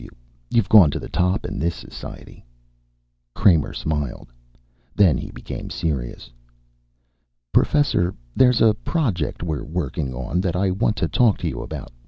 You've 0.49 0.67
gone 0.67 0.89
to 0.89 0.99
the 0.99 1.07
top 1.09 1.45
in 1.45 1.59
this 1.59 1.75
society." 1.75 2.43
Kramer 3.35 3.71
smiled. 3.71 4.33
Then 4.95 5.15
he 5.15 5.29
became 5.29 5.69
serious. 5.69 6.31
"Professor, 7.51 8.15
there's 8.35 8.61
a 8.61 8.73
project 8.73 9.43
we're 9.43 9.63
working 9.63 10.11
on 10.15 10.41
that 10.41 10.55
I 10.55 10.71
want 10.71 10.95
to 10.95 11.07
talk 11.07 11.37
to 11.45 11.47
you 11.47 11.61
about. 11.61 11.91